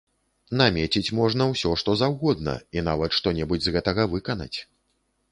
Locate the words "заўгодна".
2.01-2.55